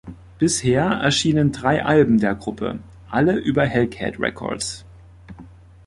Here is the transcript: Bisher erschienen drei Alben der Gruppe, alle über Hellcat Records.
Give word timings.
Bisher 0.39 0.87
erschienen 0.89 1.51
drei 1.51 1.85
Alben 1.85 2.17
der 2.19 2.33
Gruppe, 2.33 2.79
alle 3.11 3.37
über 3.37 3.67
Hellcat 3.67 4.19
Records. 4.19 4.83